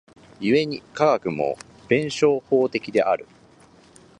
[0.39, 1.55] 故に科学も
[1.87, 3.27] 弁証法的である。